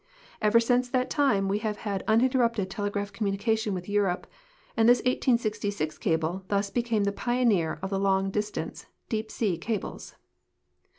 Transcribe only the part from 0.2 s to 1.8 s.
Ever since that time we have